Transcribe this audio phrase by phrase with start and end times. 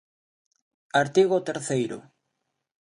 [1.03, 1.97] Artigo terceiro.